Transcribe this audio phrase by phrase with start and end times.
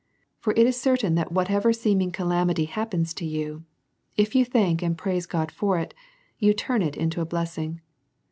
[0.39, 3.65] For it is cer tain, that whatever seeming calamity happens to you^
[4.17, 5.93] if you thank and praise God for it,
[6.39, 7.81] you turn it into a o3 198 A SERIOUS CALL TO A blessing'.